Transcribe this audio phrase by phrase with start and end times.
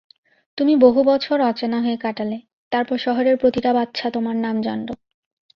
[0.57, 2.37] তুমি বহুবছর অচেনা হয়ে কাটালে,
[2.71, 4.93] তারপর শহরের প্রতিটা বাচ্চা তোমার নাম জানলো।